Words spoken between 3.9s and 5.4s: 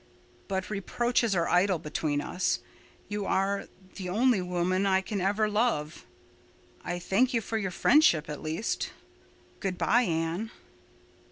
the only woman I can